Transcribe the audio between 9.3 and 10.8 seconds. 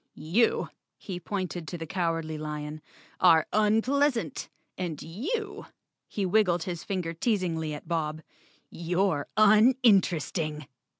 uninteresting!"